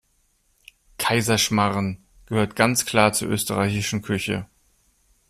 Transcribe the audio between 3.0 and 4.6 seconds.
zur österreichischen Küche.